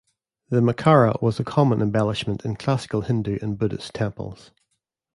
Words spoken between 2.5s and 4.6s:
classical Hindu and Buddhist temples.